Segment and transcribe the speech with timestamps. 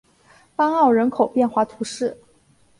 [0.55, 2.17] 邦奥人口变化图示